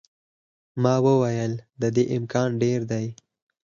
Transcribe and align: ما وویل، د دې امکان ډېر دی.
ما 0.81 0.95
وویل، 1.05 1.53
د 1.81 1.83
دې 1.95 2.03
امکان 2.17 2.49
ډېر 2.61 2.79
دی. 2.91 3.05